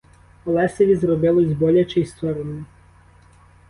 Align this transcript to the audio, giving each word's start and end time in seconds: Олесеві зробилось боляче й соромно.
Олесеві 0.45 0.95
зробилось 0.95 1.51
боляче 1.53 2.01
й 2.01 2.05
соромно. 2.05 2.65